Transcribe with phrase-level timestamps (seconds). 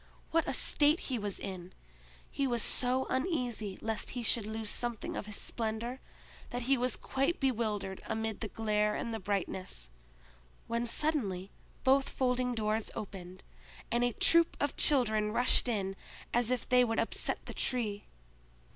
[0.31, 1.73] What a state he was in!
[2.31, 5.99] He was so uneasy lest he should lose something of his splendor,
[6.49, 9.91] that he was quite bewildered amid the glare and brightness;
[10.65, 11.51] when suddenly
[11.83, 13.43] both folding doors opened,
[13.91, 15.95] and a troop of children rushed in
[16.33, 18.05] as if they would upset the Tree.